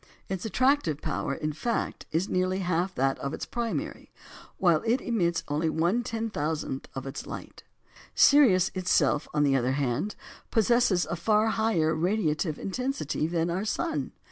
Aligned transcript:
Its 0.27 0.45
attractive 0.45 0.99
power, 0.99 1.35
in 1.35 1.53
fact, 1.53 2.07
is 2.11 2.27
nearly 2.27 2.57
half 2.57 2.95
that 2.95 3.19
of 3.19 3.35
its 3.35 3.45
primary, 3.45 4.11
while 4.57 4.81
it 4.83 4.99
emits 4.99 5.43
only 5.47 5.69
1/10000th 5.69 6.85
of 6.95 7.05
its 7.05 7.27
light. 7.27 7.61
Sirius 8.15 8.71
itself, 8.73 9.27
on 9.31 9.43
the 9.43 9.55
other 9.55 9.73
hand, 9.73 10.15
possesses 10.49 11.05
a 11.05 11.15
far 11.15 11.49
higher 11.49 11.93
radiative 11.93 12.57
intensity 12.57 13.27
than 13.27 13.51
our 13.51 13.63
sun. 13.63 14.11